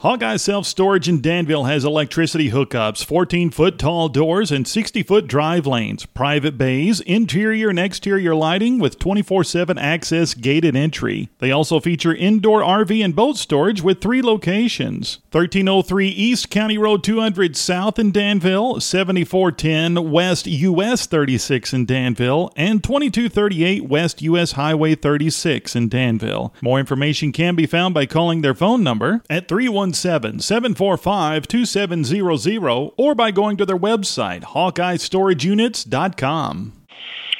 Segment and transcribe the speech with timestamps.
[0.00, 5.26] Hawkeye Self Storage in Danville has electricity hookups, 14 foot tall doors, and 60 foot
[5.26, 11.28] drive lanes, private bays, interior and exterior lighting with 24 7 access gated entry.
[11.38, 17.04] They also feature indoor RV and boat storage with three locations 1303 East County Road
[17.04, 24.94] 200 South in Danville, 7410 West US 36 in Danville, and 2238 West US Highway
[24.94, 26.54] 36 in Danville.
[26.62, 33.14] More information can be found by calling their phone number at 317 745 2700 or
[33.14, 36.72] by going to their website, HawkeyeStorageUnits.com.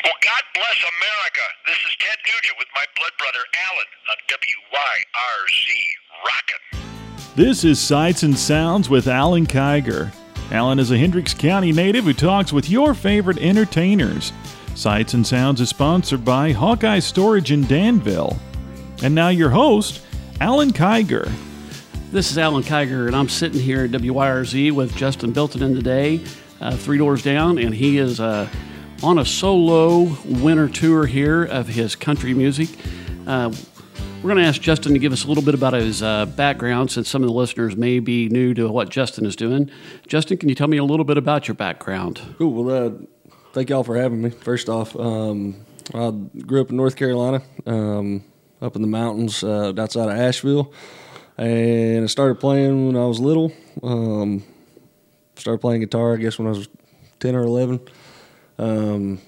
[0.04, 1.40] Well, God bless America.
[1.66, 3.40] This is Ted Nugent with my blood brother
[3.70, 5.68] Alan on WYRZ
[6.26, 6.80] Rockin'.
[7.36, 10.12] This is Sights and Sounds with Alan Kiger.
[10.50, 14.32] Alan is a Hendricks County native who talks with your favorite entertainers.
[14.74, 18.36] Sights and Sounds is sponsored by Hawkeye Storage in Danville.
[19.02, 20.00] And now your host,
[20.40, 21.30] Alan Kiger.
[22.12, 26.20] This is Alan Kiger, and I'm sitting here at WYRZ with Justin Biltonen today,
[26.60, 28.48] uh, three doors down, and he is uh,
[29.00, 32.68] on a solo winter tour here of his country music.
[33.28, 33.54] Uh,
[34.16, 36.90] we're going to ask Justin to give us a little bit about his uh, background
[36.90, 39.70] since some of the listeners may be new to what Justin is doing.
[40.08, 42.20] Justin, can you tell me a little bit about your background?
[42.38, 42.64] Cool.
[42.64, 42.90] Well, uh,
[43.52, 44.30] thank y'all for having me.
[44.30, 48.24] First off, um, I grew up in North Carolina, um,
[48.60, 50.72] up in the mountains uh, outside of Asheville
[51.40, 53.52] and I started playing when I was little.
[53.82, 54.44] Um,
[55.36, 56.68] started playing guitar, I guess, when I was
[57.18, 57.80] ten or eleven.
[58.58, 59.20] Um,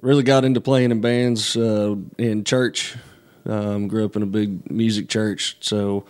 [0.00, 2.96] really got into playing in bands uh, in church.
[3.46, 6.06] Um, grew up in a big music church, so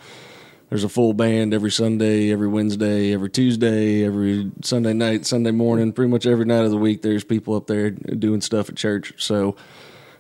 [0.69, 5.93] there's a full band every Sunday, every Wednesday, every Tuesday, every Sunday night, Sunday morning.
[5.93, 9.15] Pretty much every night of the week, there's people up there doing stuff at church.
[9.17, 9.57] So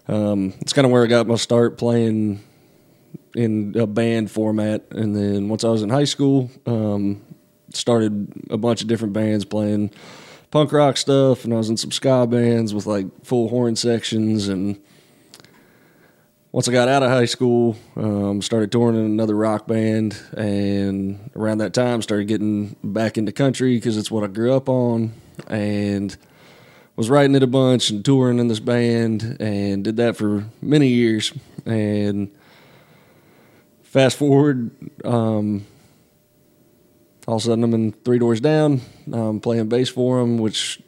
[0.08, 2.42] um, it's kind of where I got my start playing
[3.34, 4.84] in a band format.
[4.90, 7.22] And then once I was in high school, um,
[7.72, 9.90] started a bunch of different bands playing
[10.50, 14.46] punk rock stuff, and I was in some ska bands with like full horn sections.
[14.48, 14.80] And
[16.52, 21.30] once I got out of high school, um, started touring in another rock band, and
[21.34, 25.12] around that time started getting back into country because it's what I grew up on,
[25.48, 26.16] and
[26.94, 30.86] was writing it a bunch and touring in this band, and did that for many
[30.86, 31.32] years,
[31.66, 32.30] and
[33.94, 34.72] fast forward,
[35.04, 35.64] um,
[37.28, 38.80] all of a sudden I'm in Three Doors Down,
[39.12, 40.82] um, playing bass for them, which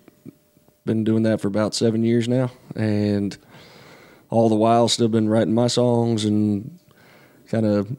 [0.84, 3.38] been doing that for about seven years now, and
[4.28, 6.80] all the while still been writing my songs and
[7.46, 7.96] kind of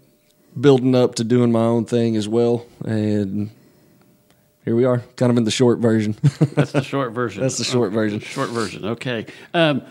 [0.59, 3.50] building up to doing my own thing as well, and
[4.66, 6.17] here we are, kind of in the short version.
[6.53, 7.41] That's the short version.
[7.44, 8.19] That's the short version.
[8.19, 8.84] Short version.
[8.84, 9.25] Okay.
[9.53, 9.84] Um,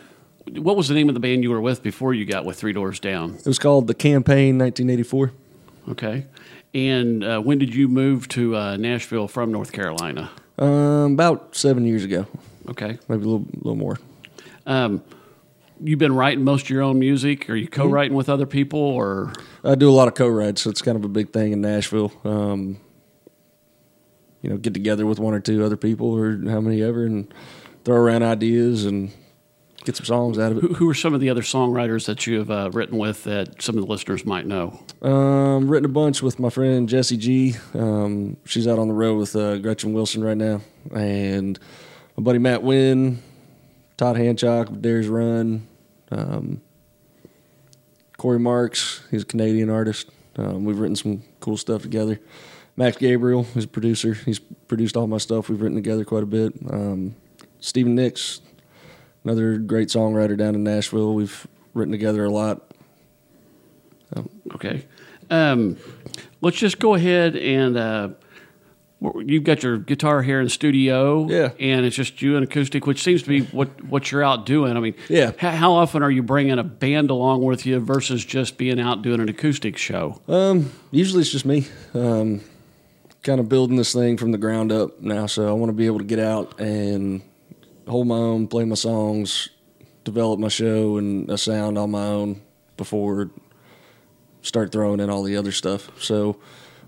[0.52, 2.72] what was the name of the band you were with before you got with Three
[2.72, 3.34] Doors Down?
[3.34, 5.32] It was called The Campaign 1984.
[5.90, 6.26] Okay.
[6.74, 10.30] And uh, when did you move to uh, Nashville from North Carolina?
[10.58, 12.26] Um, about seven years ago.
[12.68, 12.98] Okay.
[13.08, 13.98] Maybe a little, little more.
[14.66, 15.02] Um,
[15.82, 17.48] you've been writing most of your own music.
[17.50, 17.80] Are you mm-hmm.
[17.80, 19.32] co-writing with other people, or
[19.64, 22.12] I do a lot of co-writes, so it's kind of a big thing in Nashville.
[22.24, 22.78] Um,
[24.42, 27.32] you know, get together with one or two other people, or how many ever, and
[27.84, 29.12] throw around ideas and
[29.86, 30.60] get some songs out of it.
[30.62, 33.62] Who, who are some of the other songwriters that you have uh, written with that
[33.62, 34.78] some of the listeners might know?
[35.00, 37.54] Um, written a bunch with my friend Jessie G.
[37.72, 40.60] Um, she's out on the road with uh, Gretchen Wilson right now,
[40.94, 41.58] and
[42.16, 43.22] my buddy Matt Wynn,
[43.96, 45.66] Todd Hancock, Dares Run,
[46.10, 46.60] um,
[48.18, 49.02] Corey Marks.
[49.10, 50.10] He's a Canadian artist.
[50.36, 52.20] Um, we've written some cool stuff together.
[52.76, 54.12] Max Gabriel, he's a producer.
[54.12, 55.48] He's produced all my stuff.
[55.48, 56.52] We've written together quite a bit.
[56.68, 57.14] Um,
[57.60, 58.42] Stephen Nicks,
[59.26, 61.12] another great songwriter down in Nashville.
[61.12, 62.62] We've written together a lot.
[64.54, 64.86] Okay.
[65.30, 65.76] Um,
[66.40, 68.08] let's just go ahead and uh,
[69.16, 73.02] you've got your guitar here in studio, yeah, and it's just you and acoustic, which
[73.02, 74.76] seems to be what what you're out doing.
[74.76, 75.32] I mean, yeah.
[75.36, 79.02] How, how often are you bringing a band along with you versus just being out
[79.02, 80.22] doing an acoustic show?
[80.28, 81.66] Um, usually it's just me.
[81.94, 82.42] Um,
[83.24, 85.86] kind of building this thing from the ground up now, so I want to be
[85.86, 87.22] able to get out and
[87.86, 89.48] hold my own, play my songs,
[90.04, 92.40] develop my show and a sound on my own
[92.76, 93.30] before
[94.42, 95.90] start throwing in all the other stuff.
[96.02, 96.36] So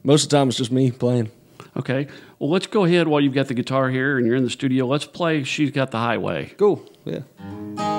[0.02, 1.30] most of the time it's just me playing.
[1.76, 2.06] Okay.
[2.38, 4.86] Well, let's go ahead while you've got the guitar here and you're in the studio.
[4.86, 6.54] Let's play She's Got the Highway.
[6.56, 6.84] Cool.
[7.04, 7.97] Yeah.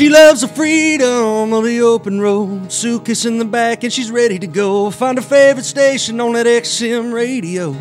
[0.00, 2.72] She loves the freedom of the open road.
[2.72, 4.90] Suitcase in the back, and she's ready to go.
[4.90, 7.72] Find her favorite station on that XM radio.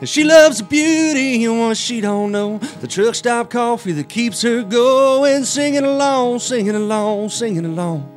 [0.00, 2.56] And she loves the beauty and what she don't know.
[2.56, 5.44] The truck stop coffee that keeps her going.
[5.44, 8.08] Singing along, singing along, singing along.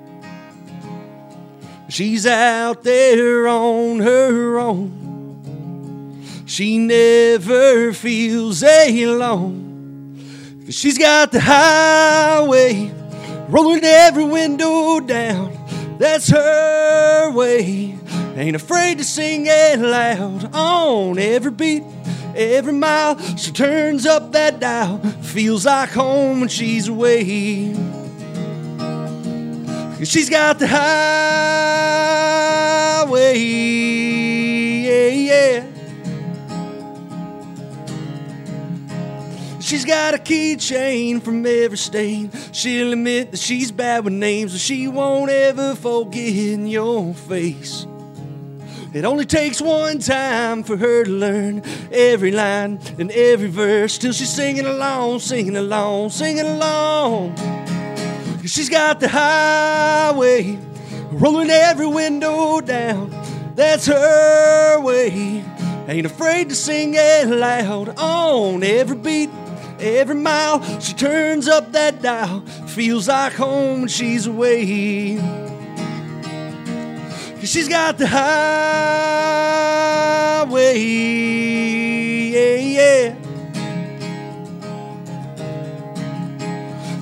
[1.89, 6.23] She's out there on her own.
[6.45, 9.64] She never feels alone.
[10.65, 12.91] Cause she's got the highway
[13.49, 15.55] rolling every window down.
[15.99, 17.95] That's her way.
[18.35, 21.83] Ain't afraid to sing it loud on every beat,
[22.35, 23.19] every mile.
[23.37, 27.75] She turns up that dial, feels like home when she's away.
[30.03, 30.67] She's got the
[33.05, 33.37] highway,
[34.83, 35.74] yeah, yeah.
[39.65, 42.29] She's got a keychain from every state.
[42.51, 47.87] She'll admit that she's bad with names, but she won't ever forget in your face.
[48.93, 54.13] It only takes one time for her to learn every line and every verse till
[54.13, 57.35] she's singing along, singing along, singing along.
[58.45, 60.59] She's got the highway
[61.09, 63.09] rolling every window down.
[63.55, 65.43] That's her way.
[65.87, 69.29] Ain't afraid to sing it loud on every beat,
[69.79, 70.61] every mile.
[70.79, 75.17] She turns up that dial, feels like home when she's away.
[77.39, 78.39] Cause she's got the highway,
[82.31, 83.15] yeah, yeah.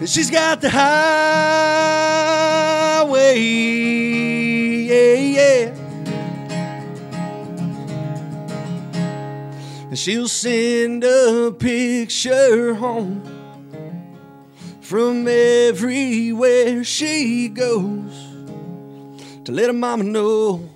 [0.05, 0.93] She's got the highway,
[9.93, 13.21] And she'll send a picture home
[14.81, 18.11] from everywhere she goes
[19.45, 20.67] to let her mama know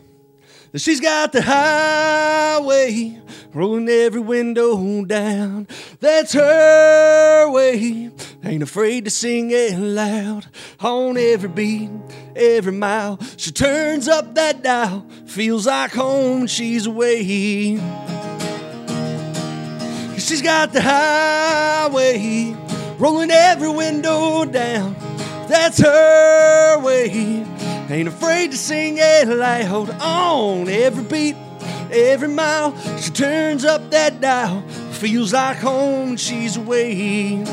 [0.72, 3.20] that she's got the highway
[3.56, 5.68] rolling every window down.
[6.00, 8.12] That's her way.
[8.44, 10.46] Ain't afraid to sing it loud
[10.80, 11.90] on every beat,
[12.36, 13.20] every mile.
[13.36, 17.80] She turns up that dial, feels like home she's away.
[20.28, 22.54] She's got the highway
[22.98, 24.94] rolling every window down.
[25.48, 27.46] That's her way.
[27.90, 31.38] Ain't afraid to sing it loud on every beat,
[31.90, 32.76] every mile.
[32.98, 37.46] She turns up that dial, feels like home when she's away.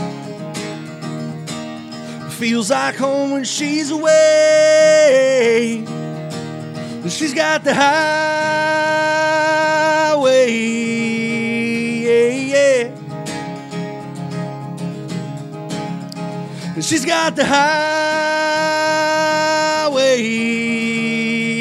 [2.31, 5.85] Feels like home when she's away.
[7.09, 9.14] She's got the highway,
[16.85, 17.65] She's got the highway,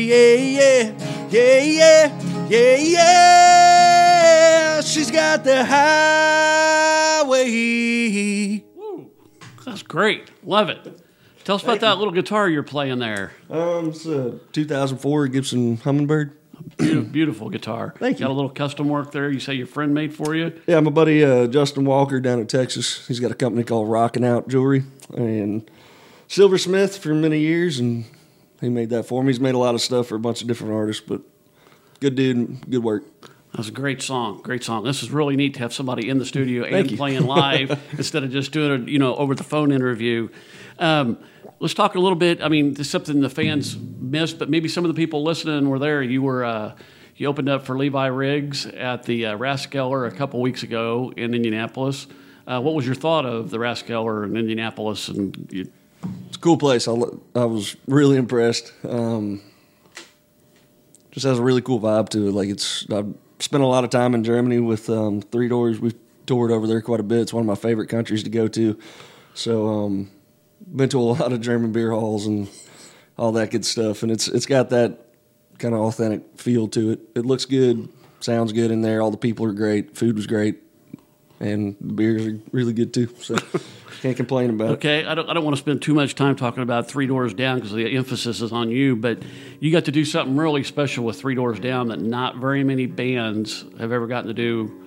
[0.04, 0.92] yeah, yeah,
[1.30, 2.12] yeah, yeah,
[2.50, 4.82] yeah, yeah.
[4.82, 5.64] She's got the
[7.24, 8.66] highway.
[9.66, 10.30] That's great.
[10.44, 11.00] Love it.
[11.46, 13.32] Tell us about that little guitar you're playing there.
[13.50, 16.38] Um, it's a 2004 Gibson Hummingbird.
[16.78, 17.94] Beautiful, beautiful guitar.
[17.98, 18.26] Thank you.
[18.26, 19.30] Got a little custom work there.
[19.30, 20.60] You say your friend made for you.
[20.68, 23.06] Yeah, my buddy uh, Justin Walker down in Texas.
[23.08, 24.84] He's got a company called Rockin' Out Jewelry
[25.16, 25.70] and
[26.28, 28.06] Silversmith for many years, and
[28.62, 29.30] he made that for me.
[29.30, 31.22] He's made a lot of stuff for a bunch of different artists, but
[32.00, 33.04] good dude, good work.
[33.54, 34.42] That's a great song.
[34.42, 34.84] Great song.
[34.84, 36.98] This is really neat to have somebody in the studio and you.
[36.98, 40.30] playing live instead of just doing a you know over the phone interview.
[40.80, 41.20] Um,
[41.64, 42.44] let's talk a little bit.
[42.44, 45.70] I mean, this is something the fans missed, but maybe some of the people listening
[45.70, 46.04] were there.
[46.04, 46.76] You were uh,
[47.16, 51.34] you opened up for Levi Riggs at the uh, Rathskeller a couple weeks ago in
[51.34, 52.08] Indianapolis.
[52.46, 55.08] Uh, what was your thought of the Rathskeller in Indianapolis?
[55.08, 55.72] And you,
[56.28, 56.86] It's a cool place.
[56.86, 56.96] I,
[57.34, 58.74] I was really impressed.
[58.84, 59.42] Um,
[61.12, 62.32] just has a really cool vibe to it.
[62.34, 65.80] Like it's, I've spent a lot of time in Germany with um, Three Doors.
[65.80, 67.20] We've toured over there quite a bit.
[67.20, 68.78] It's one of my favorite countries to go to.
[69.34, 70.12] So, um,
[70.76, 72.50] been to a lot of German beer halls and
[73.18, 74.04] all that good stuff.
[74.04, 75.00] And it's it's got that
[75.60, 77.00] kind of authentic feel to it.
[77.16, 77.90] It looks good,
[78.20, 79.02] sounds good in there.
[79.02, 79.96] All the people are great.
[79.96, 80.58] Food was great,
[81.40, 83.08] and the beers are really good too.
[83.22, 83.36] So,
[84.02, 84.74] can't complain about it.
[84.74, 87.34] Okay, I don't, I don't want to spend too much time talking about Three Doors
[87.34, 89.22] Down because the emphasis is on you, but
[89.60, 92.86] you got to do something really special with Three Doors Down that not very many
[92.86, 94.80] bands have ever gotten to do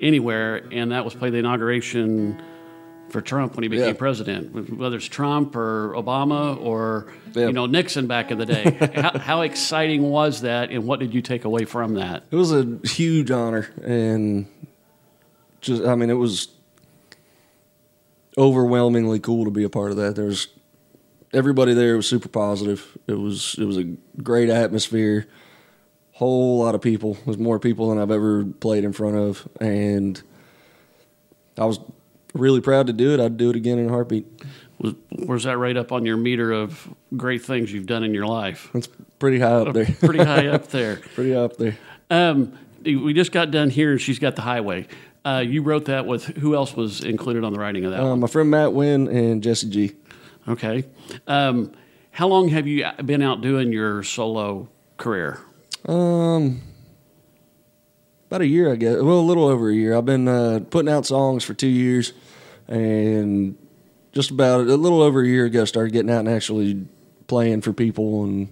[0.00, 2.40] anywhere, and that was play the inauguration
[3.12, 3.92] for Trump when he became Yeah.
[3.92, 7.46] president, whether it's Trump or Obama or Yeah.
[7.48, 8.70] you know Nixon back in the day.
[8.94, 12.24] how, how exciting was that, and what did you take away from that?
[12.30, 14.46] It was a huge honor, and
[15.60, 16.48] just I mean, it was
[18.38, 20.16] overwhelmingly cool to be a part of that.
[20.16, 20.48] There was
[21.32, 22.96] everybody there was super positive.
[23.06, 23.84] It was it was a
[24.22, 25.26] great atmosphere.
[26.12, 27.16] Whole lot of people.
[27.24, 30.20] Was more people than I've ever played in front of, and
[31.58, 31.80] I was
[32.32, 33.20] really proud to do it.
[33.20, 34.26] I'd do it again in a heartbeat.
[34.78, 38.26] Was, where's that right up on your meter of great things you've done in your
[38.26, 38.70] life?
[38.72, 39.86] That's pretty high up there.
[40.00, 40.96] Pretty high up there.
[41.14, 41.76] pretty high up there.
[42.10, 44.86] Um, we just got done here, and she's got the highway.
[45.24, 48.00] Uh, you wrote that with who else was included on the writing of that?
[48.00, 48.20] Um, one?
[48.20, 49.92] my friend Matt Wynn and Jesse G.
[50.48, 50.84] Okay.
[51.28, 51.72] Um,
[52.10, 55.38] how long have you been out doing your solo career?
[55.86, 56.60] Um,
[58.32, 58.94] about a year, I guess.
[58.94, 59.94] Well, a little over a year.
[59.94, 62.14] I've been uh, putting out songs for two years,
[62.66, 63.58] and
[64.12, 66.86] just about a little over a year ago, started getting out and actually
[67.26, 68.50] playing for people and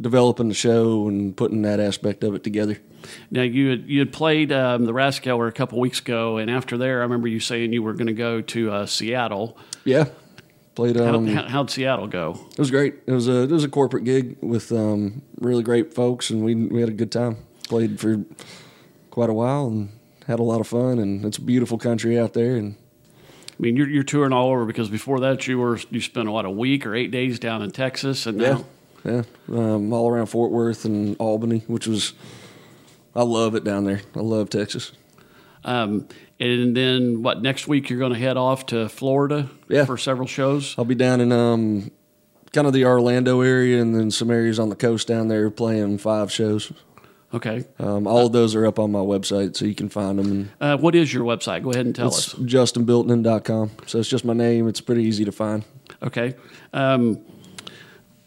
[0.00, 2.78] developing the show and putting that aspect of it together.
[3.30, 6.78] Now you had, you had played um, the Rathskeller a couple weeks ago, and after
[6.78, 9.58] there, I remember you saying you were going to go to uh, Seattle.
[9.84, 10.06] Yeah,
[10.74, 10.96] played.
[10.96, 12.46] Um, how, how'd Seattle go?
[12.50, 12.94] it was great.
[13.06, 16.54] It was a it was a corporate gig with um, really great folks, and we
[16.54, 17.36] we had a good time.
[17.68, 18.24] Played for
[19.16, 19.88] quite a while and
[20.26, 20.98] had a lot of fun.
[20.98, 22.76] And it's a beautiful country out there, and
[23.48, 26.44] I mean, you're, you're touring all over because before that you were you spent what
[26.44, 28.60] a week or eight days down in Texas, and Yeah,
[29.04, 32.12] now yeah, um, all around Fort Worth and Albany, which was
[33.14, 34.02] I love it down there.
[34.14, 34.92] I love Texas.
[35.64, 36.06] Um,
[36.38, 37.40] and then what?
[37.40, 39.86] Next week you're going to head off to Florida Yeah.
[39.86, 40.74] for several shows.
[40.76, 41.90] I'll be down in um,
[42.52, 45.96] kind of the Orlando area, and then some areas on the coast down there playing
[45.96, 46.70] five shows.
[47.34, 47.64] Okay.
[47.78, 50.50] Um, all of those are up on my website, so you can find them.
[50.60, 51.62] Uh, what is your website?
[51.62, 52.40] Go ahead and tell it's us.
[52.40, 53.70] justinbiltonen.com.
[53.86, 54.68] So it's just my name.
[54.68, 55.64] It's pretty easy to find.
[56.02, 56.34] Okay.
[56.72, 57.18] Um,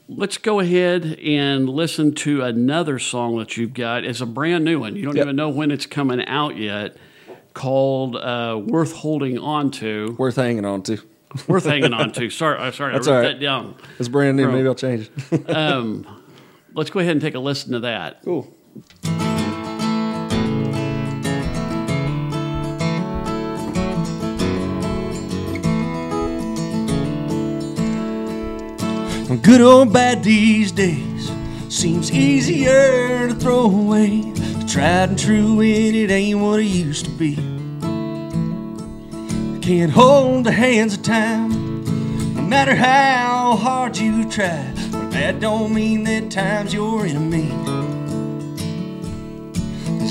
[0.07, 4.03] let's go ahead and listen to another song that you've got.
[4.03, 4.95] It's a brand new one.
[4.95, 5.23] You don't Yep.
[5.25, 6.95] even know when it's coming out yet.
[7.53, 10.97] Called uh, "Worth Holding On To," Worth hanging on to.
[11.47, 12.29] worth hanging on to.
[12.29, 13.33] Sorry, I'm sorry, That's I wrote all right.
[13.33, 13.75] that down.
[13.97, 14.43] It's brand new.
[14.45, 14.53] Bro.
[14.53, 15.49] Maybe I'll change it.
[15.55, 16.05] Um,
[16.73, 18.21] let's go ahead and take a listen to that.
[18.23, 18.53] cool.
[29.41, 31.31] Good or bad these days
[31.69, 34.21] seems easier to throw away.
[34.67, 37.35] Tried and true, and it ain't what it used to be.
[39.61, 41.83] Can't hold the hands of time,
[42.35, 44.71] no matter how hard you try.
[44.91, 47.49] But that don't mean that time's your enemy.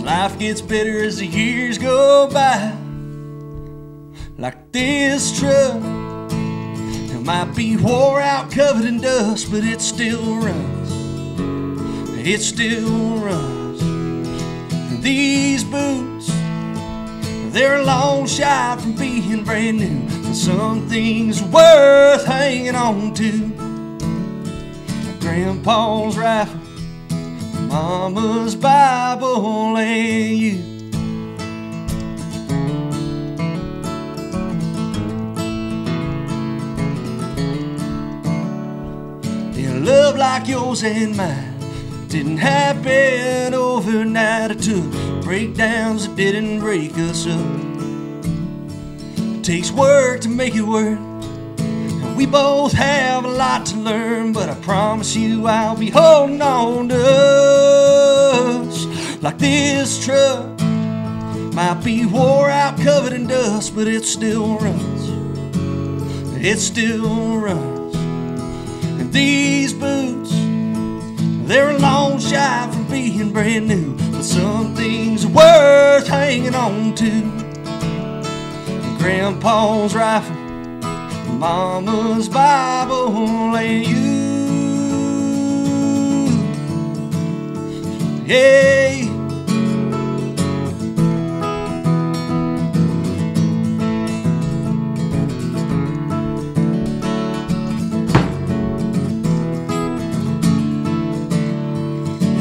[0.08, 2.74] Life gets better as the years go by,
[4.38, 5.82] like this truck.
[6.32, 10.90] It might be wore out, covered in dust, but it still runs.
[12.26, 13.82] It still runs.
[13.82, 16.28] And these boots,
[17.52, 20.22] they're a long shot from being brand new.
[20.22, 23.50] But some things worth hanging on to.
[25.20, 26.58] Grandpa's rifle,
[27.80, 30.58] Mama's Bible, and you.
[39.56, 41.54] In love like yours and mine
[42.08, 44.50] didn't happen overnight.
[44.50, 47.38] It took breakdowns that didn't break us up.
[49.36, 50.98] It takes work to make it work.
[52.18, 56.88] We both have a lot to learn, but I promise you I'll be holding on
[56.88, 58.86] to us
[59.22, 60.60] like this truck.
[61.54, 65.08] Might be wore out, covered in dust, but it still runs.
[66.44, 67.94] It still runs.
[67.94, 70.32] And these boots,
[71.48, 76.96] they're a long shot from being brand new, but some things are worth hanging on
[76.96, 77.22] to.
[78.98, 80.34] Grandpa's rifle,
[81.38, 84.18] Mama's Bible, and you.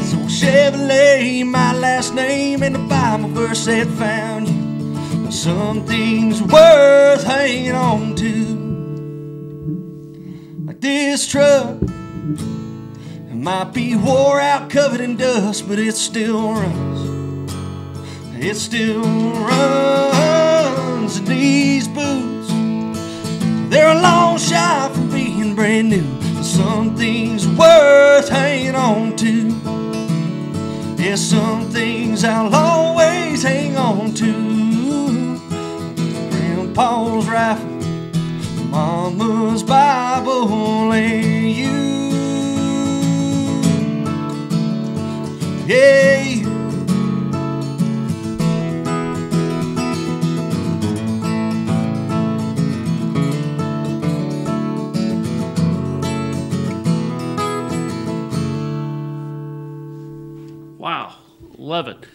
[0.02, 5.30] So Chevrolet, my last name, and the Bible verse that found you.
[5.30, 8.67] Some things worth hanging on to,
[10.88, 11.76] this truck.
[13.30, 17.52] It might be wore out, covered in dust, but it still runs.
[18.40, 19.02] It still
[19.50, 21.18] runs.
[21.18, 22.48] And these boots,
[23.70, 26.06] they're a long shot from being brand new.
[26.42, 29.32] Some things worth hanging on to.
[30.96, 34.32] There's some things I'll always hang on to.
[36.30, 37.77] Grandpa's rifle,
[38.70, 41.88] Mama's Bible and you.
[45.66, 46.44] Hey.
[60.76, 61.16] Wow,
[61.56, 62.06] love it.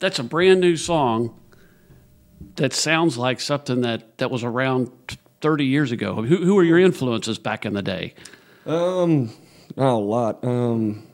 [0.00, 1.38] That's a brand new song
[2.56, 4.90] that sounds like something that, that was around
[5.40, 6.14] 30 years ago.
[6.14, 8.14] Who, who were your influences back in the day?
[8.66, 9.32] Um,
[9.76, 10.44] not a lot.
[10.44, 11.06] Um,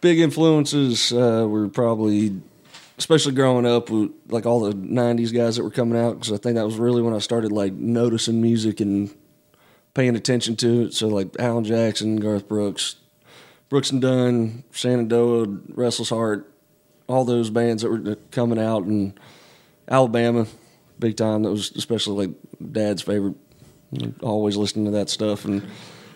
[0.00, 2.40] big influences uh, were probably,
[2.98, 6.36] especially growing up with like all the '90s guys that were coming out, because I
[6.36, 9.14] think that was really when I started like noticing music and
[9.94, 10.94] paying attention to it.
[10.94, 12.96] So like Alan Jackson, Garth Brooks,
[13.68, 16.52] Brooks and Dunn, Shenandoah, Restless Heart,
[17.08, 19.14] all those bands that were coming out, in
[19.88, 20.46] Alabama,
[20.98, 21.42] big time.
[21.42, 22.36] That was especially like
[22.72, 23.36] Dad's favorite.
[24.22, 25.66] Always listening to that stuff and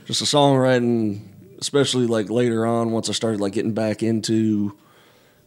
[0.06, 1.20] just the songwriting,
[1.60, 4.76] especially like later on once I started like getting back into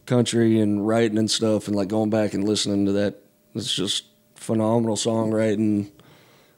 [0.06, 3.20] country and writing and stuff, and like going back and listening to that.
[3.54, 4.04] It's just
[4.34, 5.90] phenomenal songwriting,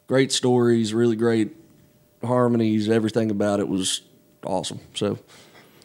[0.06, 1.54] great stories, really great
[2.25, 2.88] harmonies.
[2.88, 4.02] Everything about it was
[4.44, 4.80] awesome.
[4.94, 5.18] So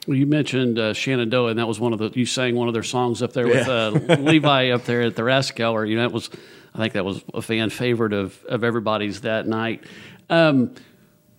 [0.08, 2.74] Well, you mentioned uh, Shenandoah, and that was one of the you sang one of
[2.74, 5.88] their songs up there with uh, Levi up there at the Rathskeller.
[5.88, 6.30] You know, it was
[6.74, 9.84] I think that was a fan favorite of of everybody's that night.
[10.30, 10.74] Um,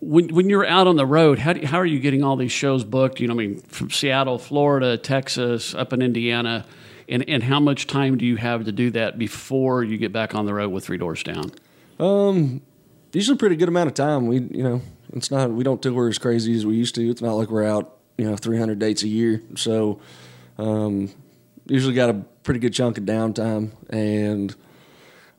[0.01, 2.53] when when you're out on the road, how do, how are you getting all these
[2.53, 3.21] shows booked?
[3.21, 6.67] You know, I mean, from Seattle, Florida, Texas, up in Indiana,
[7.09, 10.35] and and how much time do you have to do that before you get back
[10.35, 11.53] on the road with Three Doors Down?
[13.13, 14.27] usually a pretty good amount of time.
[14.27, 17.09] We, you know, it's not we don't tour as crazy as we used to.
[17.09, 19.43] It's not like we're out, you know, 300 dates a year.
[19.55, 20.01] So,
[20.59, 21.11] um,
[21.67, 24.55] usually got a pretty good chunk of downtime, and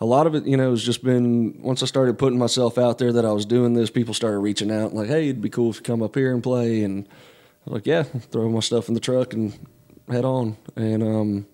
[0.03, 2.97] a lot of it, you know, has just been once I started putting myself out
[2.97, 3.89] there that I was doing this.
[3.89, 6.43] People started reaching out like, "Hey, it'd be cool if you come up here and
[6.43, 9.57] play." And I was like, "Yeah, throw my stuff in the truck and
[10.09, 11.47] head on." And um,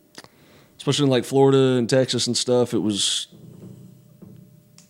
[0.77, 3.27] especially in like Florida and Texas and stuff, it was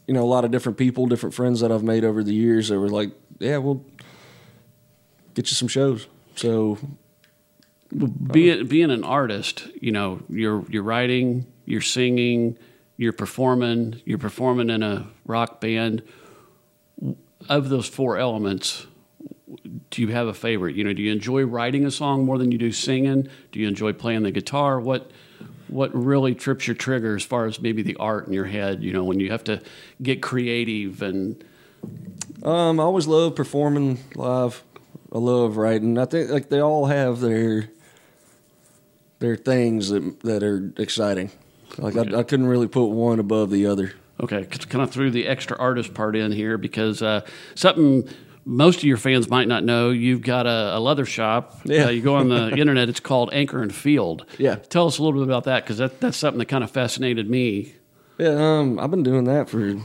[0.07, 2.69] you know, a lot of different people, different friends that I've made over the years
[2.69, 3.85] that were like, yeah, we'll
[5.35, 6.07] get you some shows.
[6.35, 6.79] So,
[8.31, 12.57] being being an artist, you know, you're you're writing, you're singing,
[12.99, 16.03] you're performing, you're performing in a rock band.
[17.47, 18.87] Of those four elements,
[19.89, 20.75] do you have a favorite?
[20.75, 23.29] You know, do you enjoy writing a song more than you do singing?
[23.53, 24.81] Do you enjoy playing the guitar?
[24.81, 25.09] What
[25.69, 28.83] what really trips your trigger as far as maybe the art in your head?
[28.83, 29.61] You know, when you have to
[30.01, 31.41] get creative and
[32.43, 34.61] um, I always love performing live.
[35.13, 35.97] I love writing.
[35.97, 37.69] I think like they all have their
[39.19, 41.31] their things that that are exciting.
[41.77, 43.93] Like I, I couldn't really put one above the other.
[44.21, 47.21] Okay, kind of threw the extra artist part in here because uh,
[47.55, 48.09] something
[48.43, 49.91] most of your fans might not know.
[49.91, 51.61] You've got a, a leather shop.
[51.63, 51.85] Yeah.
[51.85, 52.89] Uh, you go on the internet.
[52.89, 54.25] It's called Anchor and Field.
[54.37, 54.55] Yeah.
[54.55, 57.29] Tell us a little bit about that because that, that's something that kind of fascinated
[57.29, 57.75] me.
[58.17, 59.79] Yeah, um, I've been doing that for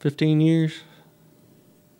[0.00, 0.80] 15 years,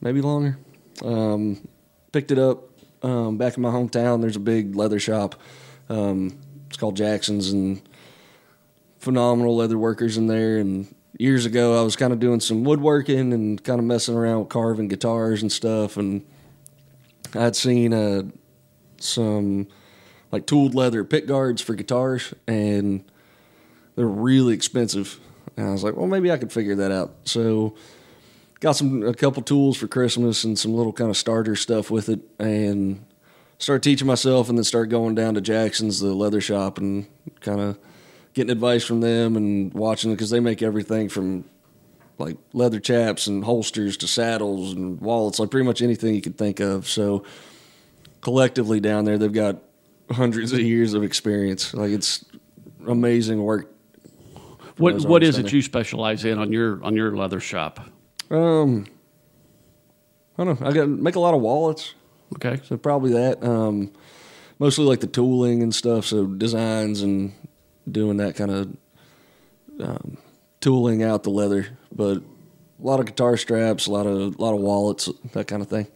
[0.01, 0.59] maybe longer.
[1.05, 1.69] Um,
[2.13, 2.65] picked it up
[3.03, 4.21] um, back in my hometown.
[4.21, 5.41] There's a big leather shop.
[5.89, 7.83] Um, it's called Jackson's, and
[9.01, 10.59] phenomenal leather workers in there.
[10.59, 14.41] And years ago, I was kind of doing some woodworking and kind of messing around
[14.41, 15.97] with carving guitars and stuff.
[15.97, 16.25] And
[17.35, 18.23] I'd seen uh,
[18.99, 19.67] some
[20.31, 23.05] like tooled leather pick guards for guitars, and
[23.97, 25.19] they're really expensive.
[25.57, 27.15] And I was like, well, maybe I could figure that out.
[27.25, 27.75] So
[28.61, 32.09] got some a couple tools for Christmas and some little kind of starter stuff with
[32.09, 33.05] it, and
[33.59, 37.07] started teaching myself, and then started going down to Jackson's, the leather shop, and
[37.41, 37.79] kind of
[38.35, 41.45] getting advice from them and watching them because they make everything from
[42.19, 46.37] like leather chaps and holsters to saddles and wallets, like pretty much anything you could
[46.37, 46.87] think of.
[46.89, 47.25] So
[48.21, 49.57] collectively down there, they've got
[50.11, 51.73] hundreds of years of experience.
[51.73, 52.25] Like it's
[52.87, 53.73] amazing work.
[54.77, 57.81] What what is it you specialize in on your on your leather shop?
[58.31, 58.87] Um,
[60.39, 60.67] I don't know.
[60.67, 61.95] I got make a lot of wallets,
[62.37, 63.43] Okay, so probably that.
[63.43, 63.93] Um,
[64.59, 67.33] mostly like the tooling and stuff, so designs and
[67.89, 68.77] doing that kind of
[69.81, 70.19] um,
[70.61, 71.79] tooling out the leather.
[71.93, 72.23] But a
[72.87, 75.87] lot of guitar straps, a lot of a lot of wallets, that kind of thing.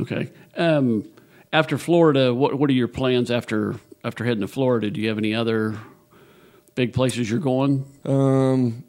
[0.00, 0.30] okay.
[0.56, 1.08] Um,
[1.52, 4.90] after Florida, what what are your plans after after heading to Florida?
[4.90, 5.78] Do you have any other
[6.74, 7.84] big places you're going?
[8.04, 8.84] Um,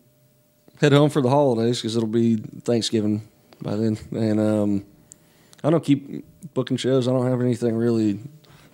[0.80, 3.28] head home for the holidays because it'll be Thanksgiving
[3.62, 4.86] by then, and um,
[5.64, 7.08] I don't keep booking shows.
[7.08, 8.20] I don't have anything really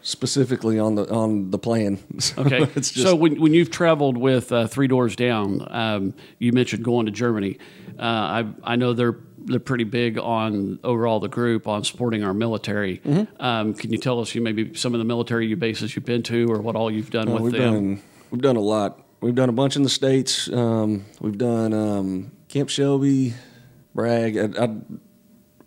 [0.08, 2.00] specifically on the on the plan.
[2.20, 2.64] So Okay.
[2.76, 6.84] it's just so when, when you've traveled with uh, Three Doors Down, um, you mentioned
[6.84, 7.58] going to Germany.
[8.00, 12.34] Uh, I I know they're they're pretty big on overall the group on supporting our
[12.34, 13.00] military.
[13.00, 13.42] Mm-hmm.
[13.42, 16.52] Um, can you tell us you maybe some of the military bases you've been to
[16.52, 17.74] or what all you've done Uh, with we've them?
[17.74, 19.02] done we've done a lot.
[19.20, 20.48] We've done a bunch in the states.
[20.52, 23.34] Um, we've done um, Camp Shelby,
[23.96, 24.38] Bragg.
[24.38, 24.70] I, I,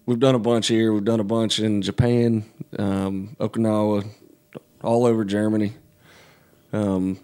[0.06, 0.92] we've done a bunch here.
[0.92, 2.44] We've done a bunch in Japan,
[2.78, 4.06] um, Okinawa,
[4.82, 5.72] all over Germany.
[6.72, 7.18] Um,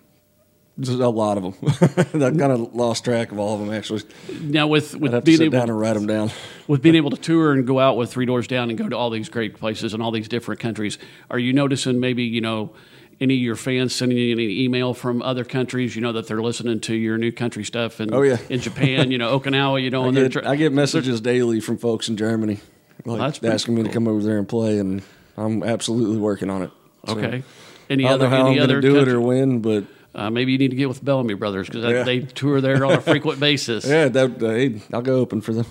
[0.78, 1.54] just a lot of them.
[2.22, 4.02] I kind of lost track of all of them actually.
[4.42, 6.30] Now with I'd with have to being sit able down and write them down.
[6.66, 8.96] with being able to tour and go out with Three Doors Down and go to
[8.96, 10.98] all these great places and all these different countries,
[11.30, 12.74] are you noticing maybe you know
[13.20, 15.96] any of your fans sending you any email from other countries?
[15.96, 18.36] You know that they're listening to your new country stuff and Oh, yeah.
[18.50, 21.60] in Japan, you know Okinawa, you know, I and get, tr- I get messages daily
[21.60, 22.60] from folks in Germany,
[23.06, 25.00] like that's asking me to come over there and play, and
[25.38, 26.70] I'm absolutely working on it.
[27.06, 27.42] So, okay.
[27.88, 30.28] Any I don't other know how any I'm other do it or when, but uh,
[30.30, 32.02] maybe you need to get with Bellamy Brothers because Yeah.
[32.02, 33.86] they tour there on a frequent basis.
[33.86, 35.66] yeah, that, uh, hey, I'll go open for them.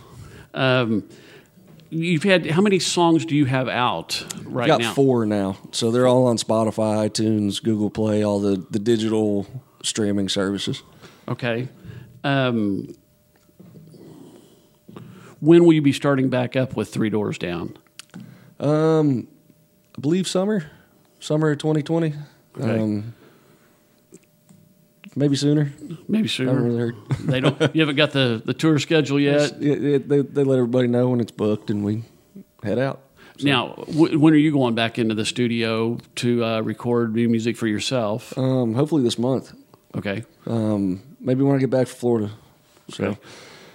[0.53, 1.09] Um,
[1.89, 4.73] you've had how many songs do you have out right now?
[4.75, 4.93] got now?
[4.93, 9.45] four now, so they're all on Spotify, iTunes, Google Play, all the the digital
[9.83, 10.81] streaming services.
[11.27, 11.67] Okay.
[12.23, 12.95] Um,
[15.39, 17.77] when will you be starting back up with Three Doors Down?
[18.59, 19.27] Um,
[19.97, 20.71] I believe summer,
[21.19, 22.13] summer of 2020.
[22.57, 22.79] Okay.
[22.79, 23.13] Um,
[25.15, 25.71] maybe sooner.
[26.07, 26.61] Maybe I haven't sooner.
[26.61, 26.95] really heard.
[27.21, 27.75] they don't.
[27.75, 29.59] You haven't got the, the tour schedule yet.
[29.59, 32.03] They, they let everybody know when it's booked, and we
[32.63, 33.01] head out.
[33.41, 37.57] Now, w- when are you going back into the studio to uh, record new music
[37.57, 38.37] for yourself?
[38.37, 39.53] Um, hopefully this month.
[39.93, 40.23] Okay.
[40.47, 42.31] Um, maybe when I get back from Florida.
[42.91, 43.19] So Okay.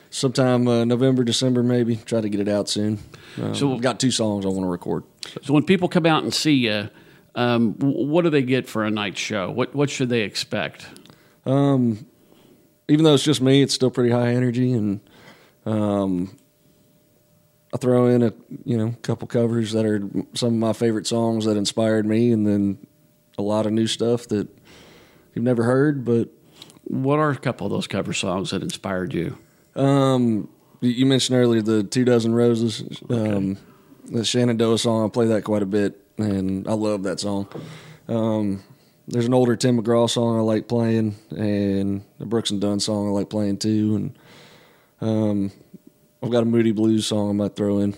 [0.09, 1.97] sometime uh, November, December, maybe.
[1.97, 3.01] Try to get it out soon.
[3.37, 5.05] Um, So- I've got two songs I want to record.
[5.43, 6.89] So when people come out and see you,
[7.35, 9.51] um, what do they get for a night show?
[9.51, 10.87] What what should they expect?
[11.47, 12.07] Um,
[12.89, 15.01] even though it's just me, it's still pretty high energy, and
[15.65, 16.37] um,
[17.73, 18.33] I throw in a
[18.65, 20.01] you know couple covers that are
[20.35, 22.87] some of my favorite songs that inspired me, and then
[23.39, 24.49] a lot of new stuff that
[25.35, 26.05] you've never heard.
[26.05, 26.29] But
[26.85, 29.39] What are a couple of those cover songs that inspired you?
[29.77, 30.49] um,
[30.81, 33.57] you- mentioned earlier the Two Dozen Roses, um,
[34.07, 35.07] the Shenandoah song.
[35.07, 37.49] I play that quite a bit, and I love that song.
[38.09, 38.63] Um,
[39.09, 43.09] there's an older Tim McGraw song I like playing, and a Brooks and Dunn song
[43.09, 44.19] I like playing too, and
[45.01, 45.53] um,
[46.23, 47.97] I've got a Moody Blues song I might throw in.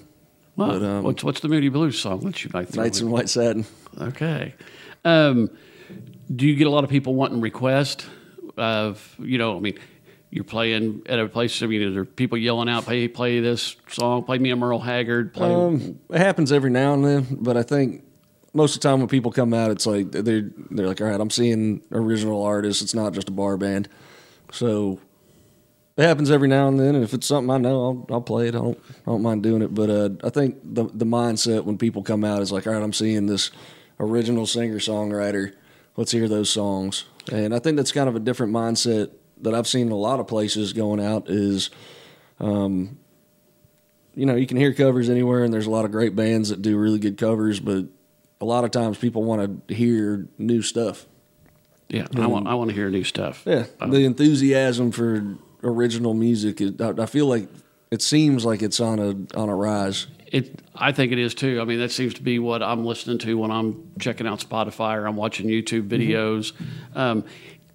[0.56, 3.06] But, um, what's what's the Moody Blues song that you might throw Nights in?
[3.06, 3.64] in White Satin.
[3.98, 4.54] Okay.
[5.04, 5.50] Um,
[6.34, 8.06] do you get a lot of people wanting requests
[8.56, 9.56] of you know?
[9.56, 9.78] I mean,
[10.30, 11.62] you're playing at a place.
[11.62, 14.24] I mean, are there people yelling out, "Play, play this song.
[14.24, 15.52] Play me a Merle Haggard." Play.
[15.52, 18.04] Um, it happens every now and then, but I think
[18.52, 21.20] most of the time when people come out, it's like they're they're like, all right,
[21.20, 22.82] I'm seeing original artists.
[22.82, 23.88] It's not just a bar band,
[24.50, 25.00] so
[25.96, 26.94] it happens every now and then.
[26.94, 28.54] And if it's something I know, I'll I'll play it.
[28.54, 29.74] I don't I don't mind doing it.
[29.74, 32.82] But uh, I think the the mindset when people come out is like, all right,
[32.82, 33.50] I'm seeing this
[33.98, 35.54] original singer songwriter.
[35.96, 37.04] Let's hear those songs.
[37.30, 39.10] And I think that's kind of a different mindset
[39.42, 41.70] that I've seen in a lot of places going out is
[42.40, 42.98] um,
[44.14, 46.60] you know, you can hear covers anywhere, and there's a lot of great bands that
[46.60, 47.86] do really good covers, but
[48.42, 51.06] a lot of times people want to hear new stuff.
[51.88, 53.44] yeah, I want I want to hear new stuff.
[53.46, 57.48] Yeah, the enthusiasm for original music, is, I, I feel like
[57.92, 60.08] it seems like it's on a on a rise.
[60.26, 61.60] It, I think it is too.
[61.60, 64.96] I mean, that seems to be what I'm listening to when I'm checking out Spotify
[64.96, 66.52] or I'm watching YouTube videos.
[66.96, 67.24] Um,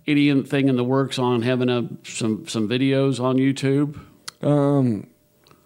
[0.08, 4.00] anything in the works on having a some some videos on YouTube?
[4.42, 5.08] Um,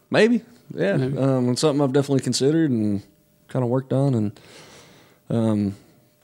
[0.10, 0.44] maybe,
[0.76, 3.02] yeah, Um, it's something I've definitely considered and
[3.48, 4.38] kind of worked on, and
[5.32, 5.76] um,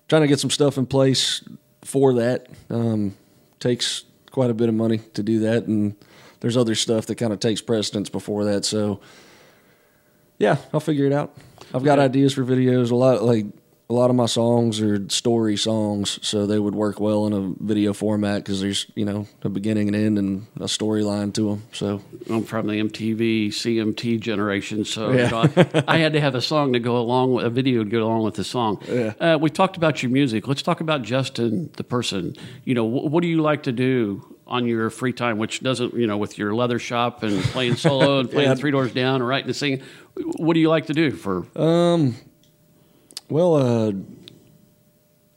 [0.07, 1.43] trying to get some stuff in place
[1.83, 2.47] for that.
[2.69, 3.15] Um,
[3.59, 5.95] takes quite a bit of money to do that, and
[6.41, 8.65] there's other stuff that kind of takes precedence before that.
[8.65, 8.99] So,
[10.37, 11.35] yeah, I'll figure it out.
[11.73, 12.05] I've got Okay.
[12.05, 12.91] ideas for videos.
[12.91, 13.45] A lot like
[13.89, 17.53] a lot of my songs are story songs, so they would work well in a
[17.63, 21.63] video format because there's you know a beginning and end and a storyline to them.
[21.71, 25.25] So I'm from the MTV CMT generation, so Yeah.
[25.25, 27.83] you know, I, I had to have a song to go along with a video
[27.83, 28.81] to go along with the song.
[28.89, 29.13] Yeah.
[29.19, 30.47] Uh, we talked about your music.
[30.47, 32.35] Let's talk about Justin, the person.
[32.65, 35.37] You know, wh- what do you like to do on your free time?
[35.37, 38.55] Which doesn't, you know, with your leather shop and playing solo and playing Yeah.
[38.55, 39.81] Three Doors Down and writing and singing.
[40.37, 41.45] What do you like to do for?
[41.55, 42.15] Um,
[43.29, 43.91] well, uh,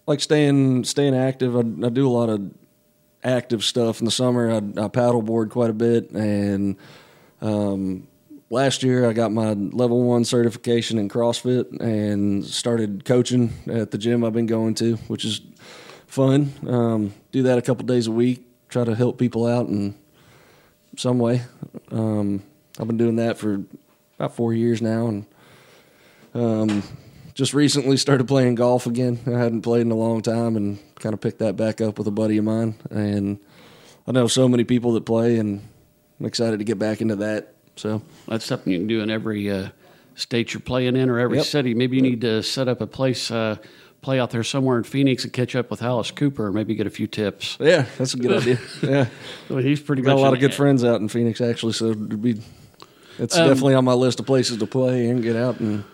[0.06, 1.56] like staying staying active.
[1.56, 2.50] I, I do a lot of
[3.22, 4.50] active stuff in the summer.
[4.50, 6.76] I, I paddleboard quite a bit, and
[7.40, 8.08] um,
[8.50, 13.98] last year I got my level one certification in CrossFit and started coaching at the
[13.98, 15.40] gym I've been going to, which is
[16.06, 16.52] fun.
[16.66, 18.46] Um, do that a couple days a week.
[18.68, 19.94] Try to help people out in
[20.96, 21.42] some way.
[21.90, 22.42] Um,
[22.78, 23.62] I've been doing that for
[24.18, 25.26] about four years now, and
[26.34, 26.82] um,
[27.40, 29.18] just recently started playing golf again.
[29.26, 32.06] I hadn't played in a long time, and kind of picked that back up with
[32.06, 32.74] a buddy of mine.
[32.90, 33.38] And
[34.06, 35.66] I know so many people that play, and
[36.20, 37.54] I'm excited to get back into that.
[37.76, 39.68] So That's something you can do in every uh,
[40.16, 41.46] state you're playing in or every Yep.
[41.46, 41.72] city.
[41.72, 43.56] Maybe you need to set up a place, uh,
[44.02, 46.44] play out there somewhere in Phoenix and catch up with Alice Cooper.
[46.46, 47.56] And maybe get a few tips.
[47.58, 48.58] yeah, that's a good idea.
[48.82, 49.06] Yeah,
[49.48, 52.20] Well, he's pretty got a lot of good friends out in Phoenix actually, so it'd
[52.20, 52.38] be.
[53.18, 55.84] It's Um, definitely on my list of places to play and get out and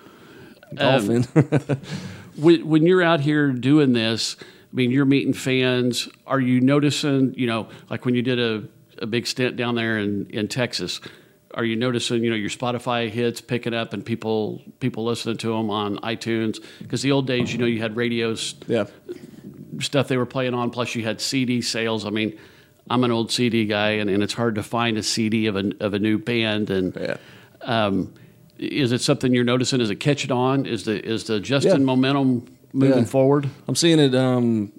[0.75, 1.23] golf in.
[2.37, 6.09] when, when you're out here doing this, I mean, you're meeting fans.
[6.27, 8.65] Are you noticing, you know, like when you did a,
[8.99, 11.01] a big stint down there in, in Texas,
[11.55, 15.49] are you noticing, you know, your Spotify hits picking up and people people listening to
[15.49, 16.63] them on iTunes?
[16.81, 18.85] Because the old days, you know, you had radios, yeah,
[19.81, 22.05] stuff they were playing on, plus you had CD sales.
[22.05, 22.39] I mean,
[22.91, 25.73] I'm an old CD guy, and, and it's hard to find a CD of a,
[25.81, 26.71] of a new band.
[26.71, 27.17] And yeah.
[27.63, 28.13] um,
[28.59, 29.81] is it something you're noticing?
[29.81, 30.67] Is it catching on?
[30.67, 31.87] Is the is the Justin Yeah.
[31.87, 33.05] momentum moving Yeah.
[33.05, 33.49] forward?
[33.69, 34.73] I'm seeing it, um,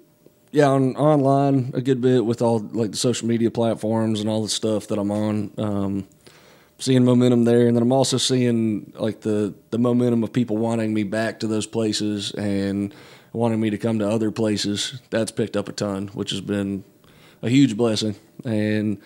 [0.52, 4.42] yeah, on online a good bit with all like the social media platforms and all
[4.42, 5.50] the stuff that I'm on.
[5.58, 6.04] Um,
[6.78, 10.94] seeing momentum there, and then I'm also seeing like the the momentum of people wanting
[10.94, 12.94] me back to those places and
[13.32, 15.00] wanting me to come to other places.
[15.10, 16.84] That's picked up a ton, which has been
[17.42, 18.14] a huge blessing.
[18.44, 18.98] And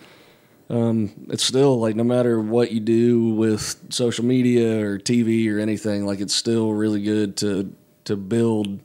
[0.73, 5.59] um, it's still like no matter what you do with social media or TV or
[5.59, 7.73] anything, like it's still really good to
[8.05, 8.79] to build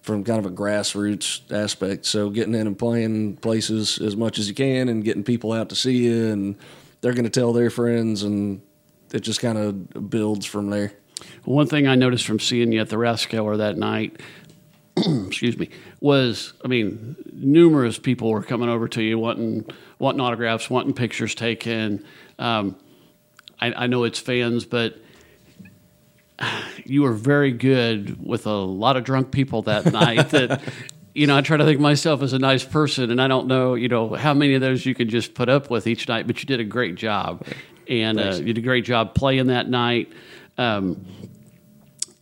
[0.00, 2.06] from kind of a grassroots aspect.
[2.06, 5.68] So getting in and playing places as much as you can and getting people out
[5.68, 6.56] to see you and
[7.02, 8.62] they're going to tell their friends and
[9.12, 10.94] it just kind of builds from there.
[11.44, 14.18] One thing I noticed from seeing you at the Rathskeller that night,
[15.26, 19.66] excuse me, was I mean, numerous people were coming over to you wanting
[19.98, 22.04] wanting autographs, wanting pictures taken.
[22.38, 22.76] Um,
[23.60, 24.96] I, I know it's fans, but
[26.84, 30.30] you were very good with a lot of drunk people that night.
[30.30, 30.62] That
[31.14, 33.48] you know, I try to think of myself as a nice person, and I don't
[33.48, 36.26] know, you know, how many of those you could just put up with each night.
[36.26, 37.44] But you did a great job,
[37.88, 40.12] and uh, you did a great job playing that night.
[40.56, 41.04] Um,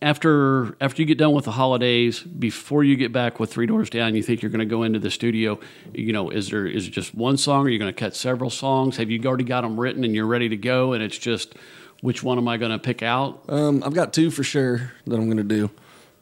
[0.01, 3.89] after after you get done with the holidays, before you get back with Three Doors
[3.89, 5.59] Down, you think you're going to go into the studio.
[5.93, 7.65] You know, is there is it just one song?
[7.65, 8.97] Are you going to cut several songs?
[8.97, 10.93] Have you already got them written and you're ready to go?
[10.93, 11.55] And it's just
[12.01, 13.43] which one am I going to pick out?
[13.49, 15.69] Um, I've got two for sure that I'm going to do.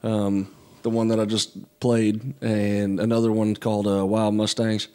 [0.04, 0.52] Um,
[0.84, 4.88] the one that I just played, and another one called uh, Wild Mustangs.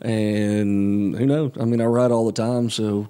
[0.00, 1.52] And who knows?
[1.60, 3.08] I mean, I write all the time, so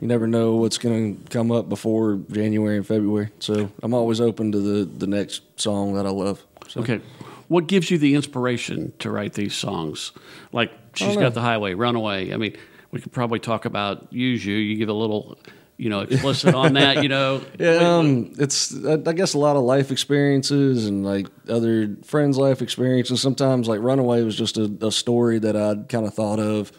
[0.00, 3.30] you never know what's going to come up before January and February.
[3.40, 6.44] So I'm always open to the, the next song that I love.
[6.68, 6.80] So.
[6.82, 7.00] Okay,
[7.48, 10.12] what gives you the inspiration to write these songs?
[10.52, 12.32] Like She's got the highway, runaway.
[12.32, 12.56] I mean,
[12.90, 14.56] we could probably talk about use you.
[14.56, 15.38] You give a little,
[15.76, 17.02] you know, explicit on that.
[17.02, 21.28] You know, Yeah, um, it's I I guess a lot of life experiences and like
[21.48, 23.20] other friends' life experiences.
[23.20, 26.72] Sometimes like Runaway was just a, a story that I'd kind of thought of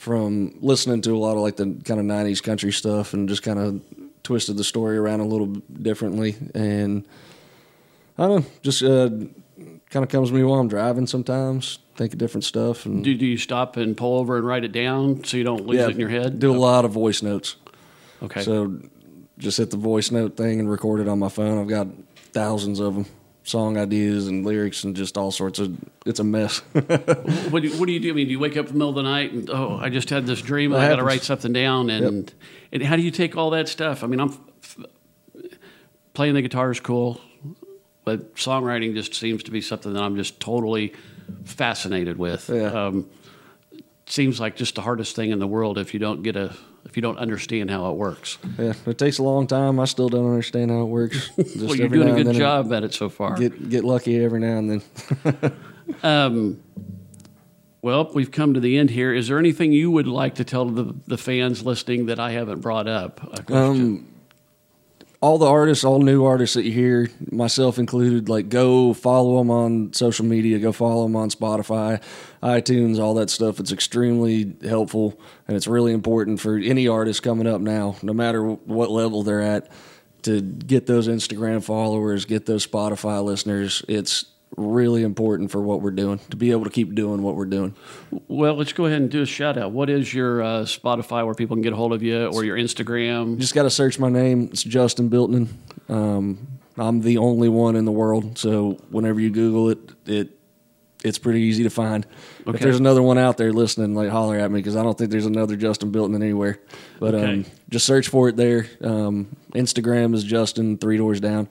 [0.00, 3.42] from listening to a lot of like the kind of '90s country stuff and just
[3.42, 3.82] kind of
[4.22, 6.36] twisted the story around a little differently.
[6.54, 7.06] And
[8.16, 9.10] I don't know, just uh,
[9.90, 11.06] kind of comes to me while I'm driving.
[11.06, 14.64] Sometimes think of different stuff and do, do you stop and pull over and write
[14.64, 16.38] it down so you don't lose it in your head?
[16.38, 17.56] Do a lot of voice notes.
[18.22, 18.42] Okay.
[18.42, 18.80] So
[19.36, 21.58] just hit the voice note thing and record it on my phone.
[21.58, 21.88] I've got
[22.32, 23.06] thousands of them,
[23.50, 25.76] song ideas and lyrics and just all sorts of.
[26.06, 26.62] It's a mess.
[27.50, 28.10] What do, what do you do?
[28.10, 29.88] I mean, do you wake up in the middle of the night and oh, I
[29.88, 30.72] just had this dream.
[30.72, 31.90] I got to write something down.
[31.90, 32.32] And
[32.72, 34.04] and how do you take all that stuff?
[34.04, 34.78] I mean, I'm f-
[36.14, 37.20] playing the guitar is cool,
[38.04, 40.94] but songwriting just seems to be something that I'm just totally
[41.44, 42.48] fascinated with.
[42.48, 42.66] Yeah.
[42.66, 43.10] Um,
[44.06, 46.54] seems like just the hardest thing in the world if you don't get a
[46.90, 48.36] if you don't understand how it works.
[48.58, 49.78] yeah, it takes a long time.
[49.78, 51.30] I still don't understand how it works.
[51.36, 53.36] Just well, you're doing a good job at it so far.
[53.36, 55.56] Get get lucky every now and then.
[56.04, 56.62] Um,
[57.82, 59.12] well, we've come to the end here.
[59.12, 62.60] Is there anything you would like to tell the, the fans listening that I haven't
[62.60, 63.50] brought up?
[63.50, 64.06] Um,
[65.20, 69.50] all the artists, all new artists that you hear, myself included, like go follow them
[69.50, 72.00] on social media, go follow them on Spotify,
[72.42, 73.60] iTunes, all that stuff.
[73.60, 78.42] It's extremely helpful and it's really important for any artist coming up now, no matter
[78.42, 79.70] what level they're at,
[80.22, 83.82] to get those Instagram followers, get those Spotify listeners.
[83.88, 84.26] It's
[84.56, 87.74] really important for what we're doing to be able to keep doing what we're doing.
[88.28, 89.72] Well, let's go ahead and do a shout out.
[89.72, 92.56] What is your uh, Spotify where people can get a hold of you or your
[92.56, 93.32] Instagram?
[93.32, 94.48] You just got to search my name.
[94.50, 95.48] It's Justin Biltonen.
[95.88, 100.39] Um, I'm the only one in the world, so whenever you Google it, it
[101.04, 102.06] it's pretty easy to find.
[102.46, 102.56] Okay.
[102.56, 105.10] If there's another one out there listening, like holler at me because I don't think
[105.10, 106.58] there's another Justin Biltonen anywhere.
[106.98, 107.32] But Okay.
[107.32, 108.66] um, just search for it there.
[108.82, 111.48] Um, Instagram is Justin Three Doors Down.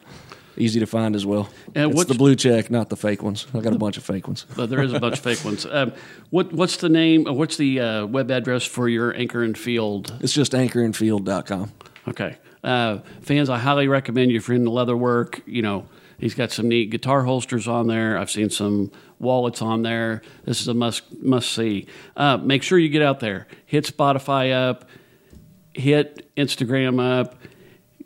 [0.57, 1.49] Easy to find as well.
[1.73, 3.47] And it's what's- the blue check, not the fake ones.
[3.53, 4.45] I got a bunch of fake ones.
[4.57, 5.65] But there is a bunch of fake ones.
[5.65, 5.93] Um,
[6.31, 7.27] what What's the name?
[7.27, 10.13] uh, What's the uh, web address for your Anchor and Field?
[10.21, 11.71] It's just anchorandfield.com.
[12.09, 15.41] Okay, uh, fans, I highly recommend you if you're into leather work.
[15.45, 15.85] You know,
[16.19, 18.17] he's got some neat guitar holsters on there.
[18.17, 20.21] I've seen some wallets on there.
[20.45, 21.88] This is a must must see.
[22.15, 23.47] Uh, make sure you get out there.
[23.65, 24.88] Hit Spotify up.
[25.73, 27.36] Hit Instagram up.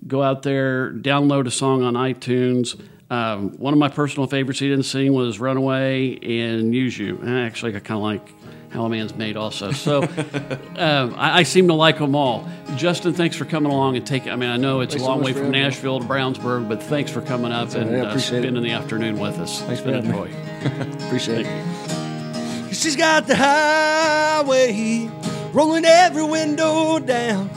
[0.08, 0.92] Go out there.
[0.92, 2.80] Download a song on iTunes.
[3.14, 7.38] Um, one of my personal favorites he didn't sing was "Runaway" and "Use You." And
[7.38, 8.28] actually, I kind of like
[8.70, 9.72] "How a Man's Made" also.
[9.72, 10.02] So
[10.78, 12.50] um, I, I seem to like them all.
[12.76, 14.32] Justin, thanks for coming along and taking.
[14.32, 15.52] I mean, I know it's Thanks a long much way from.
[15.52, 18.42] Nashville to Brownsburg, but thanks for coming up and uh, appreciate it.
[18.44, 19.62] spending the afternoon with us.
[19.62, 20.92] Thanks for been a having me.
[20.98, 21.06] joy.
[21.06, 22.76] Appreciate it.
[22.76, 25.08] She's got the highway
[25.54, 27.52] rolling every window down.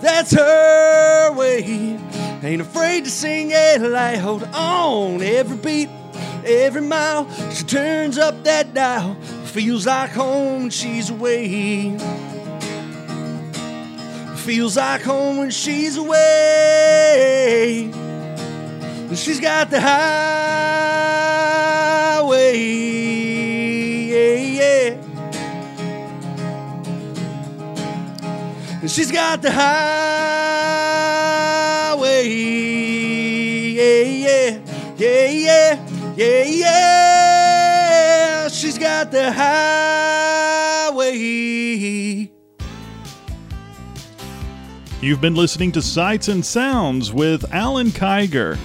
[0.00, 1.98] That's her way.
[2.44, 5.88] Ain't afraid to sing it loud on every beat,
[6.44, 7.30] every mile.
[7.52, 9.14] She turns up that dial.
[9.44, 11.96] Feels like home when she's away.
[14.38, 16.22] Feels like home when she's away.
[19.14, 20.18] She's got the highway.
[24.10, 24.96] Yeah,
[28.74, 28.88] yeah.
[28.88, 30.51] She's got the highway.
[35.02, 35.74] Yeah, yeah,
[36.16, 38.48] yeah, yeah.
[38.48, 41.10] She's got the highway.
[45.00, 48.56] You've been listening to Sights and Sounds with Alan Kiger.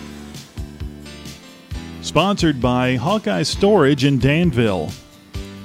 [2.02, 4.92] Sponsored by Hawkeye Storage in Danville.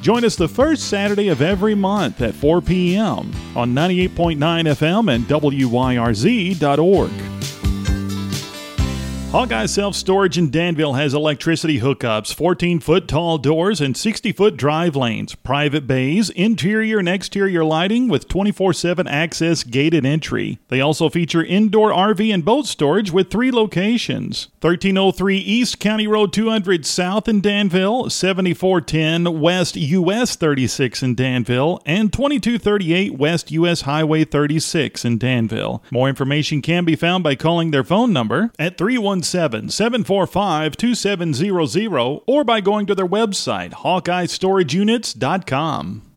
[0.01, 3.31] Join us the first Saturday of every month at 4 p.m.
[3.55, 7.11] on 98.9 FM and WYRZ.org.
[9.33, 14.59] Hawkeye Self Storage in Danville has electricity hookups, 14 foot tall doors, and 60 foot
[14.59, 20.59] drive lanes, private bays, interior and exterior lighting with 24 7 access gated entry.
[20.69, 26.35] They also feature indoor RV and boat storage with three locations 1303 East County Road
[26.35, 34.27] 200 South in Danville, 7410 West US 36 in Danville, and 2238 West US Highway
[34.27, 35.83] 36 in Danville.
[35.91, 38.77] More information can be found by calling their phone number at
[39.23, 46.03] 317 745 2700 or by going to their website, HawkeyeStorageUnits.com.